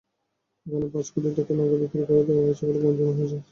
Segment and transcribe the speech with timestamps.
[0.65, 3.37] এখানে পাঁচ কোটি টাকায় নৌকা বিক্রি করে দেওয়া হয়েছে বলে গুঞ্জন রয়েছে।